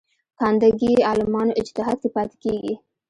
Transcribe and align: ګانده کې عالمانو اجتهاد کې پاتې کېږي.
ګانده 0.39 0.69
کې 0.79 0.91
عالمانو 1.09 1.57
اجتهاد 1.61 1.97
کې 2.01 2.09
پاتې 2.15 2.35
کېږي. 2.43 2.73